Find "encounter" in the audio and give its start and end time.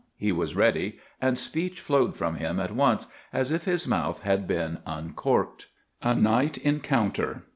6.65-7.43